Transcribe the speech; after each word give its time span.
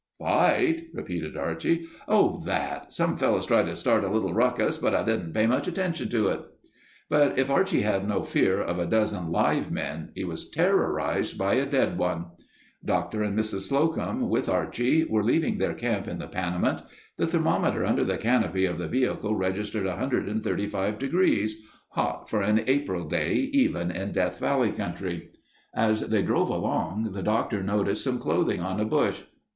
"Fight?" 0.17 0.87
repeated 0.95 1.37
Archie. 1.37 1.85
"Oh, 2.07 2.41
that—some 2.43 3.17
fellows 3.17 3.45
tried 3.45 3.67
to 3.67 3.75
start 3.75 4.03
a 4.03 4.09
little 4.09 4.33
ruckus 4.33 4.75
but 4.77 4.95
I 4.95 5.03
didn't 5.05 5.31
pay 5.31 5.45
much 5.45 5.67
attention 5.67 6.09
to 6.09 6.29
it." 6.29 6.41
But 7.07 7.37
if 7.37 7.51
Archie 7.51 7.81
had 7.81 8.07
no 8.07 8.23
fear 8.23 8.59
of 8.59 8.79
a 8.79 8.87
dozen 8.87 9.29
live 9.31 9.69
men, 9.71 10.11
he 10.15 10.23
was 10.23 10.49
terrorized 10.49 11.37
by 11.37 11.53
a 11.53 11.67
dead 11.67 11.99
one. 11.99 12.31
Doctor 12.83 13.21
and 13.21 13.37
Mrs. 13.37 13.67
Slocum, 13.69 14.27
with 14.27 14.49
Archie, 14.49 15.03
were 15.03 15.23
leaving 15.23 15.59
their 15.59 15.75
camp 15.75 16.07
in 16.07 16.17
the 16.17 16.27
Panamint. 16.27 16.81
The 17.17 17.27
thermometer 17.27 17.85
under 17.85 18.03
the 18.03 18.17
canopy 18.17 18.65
of 18.65 18.79
the 18.79 18.87
vehicle 18.87 19.35
registered 19.35 19.85
135 19.85 20.97
degrees—hot 20.97 22.27
for 22.27 22.41
an 22.41 22.63
April 22.65 23.07
day, 23.07 23.35
even 23.53 23.91
in 23.91 24.11
Death 24.13 24.39
Valley 24.39 24.71
country. 24.71 25.29
As 25.75 25.99
they 26.09 26.23
drove 26.23 26.49
along, 26.49 27.11
the 27.13 27.21
Doctor 27.21 27.61
noticed 27.61 28.03
some 28.03 28.17
clothing 28.17 28.61
on 28.61 28.79
a 28.79 28.85
bush. 28.85 29.21